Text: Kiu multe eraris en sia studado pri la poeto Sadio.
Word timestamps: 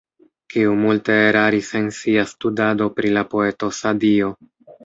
Kiu 0.53 0.71
multe 0.79 1.17
eraris 1.25 1.69
en 1.81 1.85
sia 1.99 2.25
studado 2.33 2.89
pri 2.99 3.15
la 3.19 3.25
poeto 3.35 3.73
Sadio. 3.83 4.33